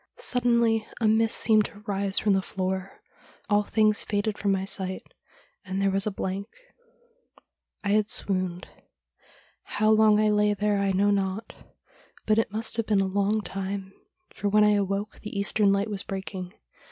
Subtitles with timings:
[0.17, 3.03] Suddenly a mist seemed to rise from the floor;
[3.51, 5.03] all things faded from my sight,
[5.63, 6.47] and there was a blank—
[7.83, 8.67] I had swooned.
[9.61, 11.53] How long I lay there I know not;
[12.25, 13.93] but it must have been a long time,
[14.33, 16.55] for when I awoke the eastern light was breaking.